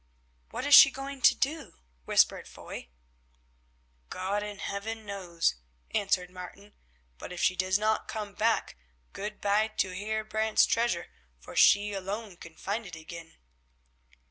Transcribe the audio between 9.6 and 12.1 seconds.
to Heer Brant's treasure, for she